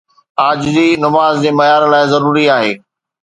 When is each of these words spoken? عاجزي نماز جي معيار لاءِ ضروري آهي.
عاجزي 0.43 0.87
نماز 1.03 1.35
جي 1.43 1.51
معيار 1.57 1.83
لاءِ 1.91 2.03
ضروري 2.13 2.45
آهي. 2.57 2.73